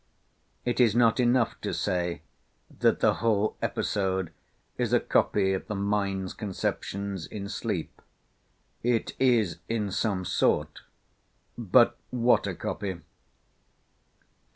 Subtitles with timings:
[0.65, 2.23] It is not enough to say
[2.79, 4.31] that the whole episode
[4.75, 8.01] is a copy of the mind's conceptions in sleep;
[8.81, 13.01] it is, in some sort—but what a copy!